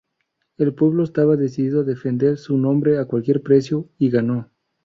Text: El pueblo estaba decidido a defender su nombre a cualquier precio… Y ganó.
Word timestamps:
El 0.57 0.73
pueblo 0.73 1.03
estaba 1.03 1.35
decidido 1.37 1.81
a 1.81 1.83
defender 1.83 2.39
su 2.39 2.57
nombre 2.57 2.97
a 2.97 3.05
cualquier 3.05 3.43
precio… 3.43 3.87
Y 3.99 4.09
ganó. 4.09 4.49